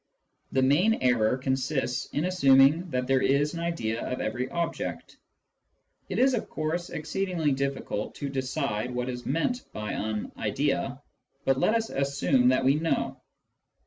[0.51, 5.17] The main error consists in assuming that there is an idea of every object.
[6.09, 10.99] It is, of course, exceedingly difficult to decide what is meant by an" idea";
[11.45, 13.21] but let us assume that we know.